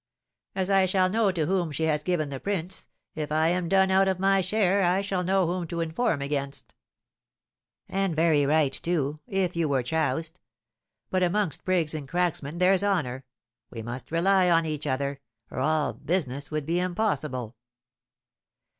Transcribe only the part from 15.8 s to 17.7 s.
business would be impossible."